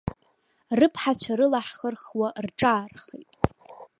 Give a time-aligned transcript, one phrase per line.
[0.79, 3.31] Рыԥҳацәа рыла ҳхырхуа рҿаархеит.